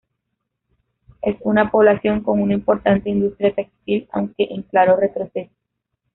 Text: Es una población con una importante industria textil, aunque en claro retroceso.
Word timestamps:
Es 1.21 1.35
una 1.41 1.69
población 1.69 2.21
con 2.23 2.41
una 2.41 2.55
importante 2.55 3.11
industria 3.11 3.53
textil, 3.53 4.09
aunque 4.11 4.45
en 4.49 4.63
claro 4.63 4.95
retroceso. 4.97 5.51